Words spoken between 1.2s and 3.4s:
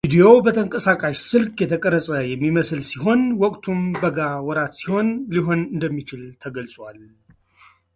ስልክ የተቀረጸ የሚመስል ሲሆን